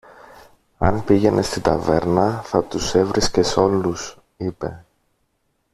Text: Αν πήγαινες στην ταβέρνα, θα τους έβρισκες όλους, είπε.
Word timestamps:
Αν 0.77 1.03
πήγαινες 1.03 1.47
στην 1.47 1.61
ταβέρνα, 1.61 2.41
θα 2.41 2.63
τους 2.63 2.93
έβρισκες 2.95 3.57
όλους, 3.57 4.17
είπε. 4.37 4.85